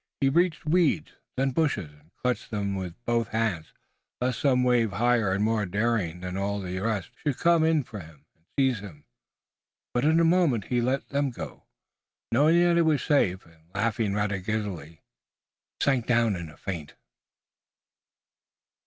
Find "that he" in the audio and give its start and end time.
12.61-12.81